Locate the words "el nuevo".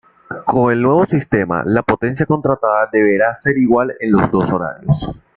0.71-1.05